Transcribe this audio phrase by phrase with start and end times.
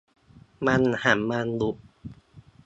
[0.65, 1.71] มันหันมาดุ